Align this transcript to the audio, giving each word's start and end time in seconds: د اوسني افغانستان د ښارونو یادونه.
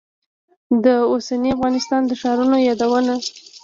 د 0.83 0.85
اوسني 1.11 1.49
افغانستان 1.55 2.01
د 2.05 2.11
ښارونو 2.21 2.57
یادونه. 2.67 3.13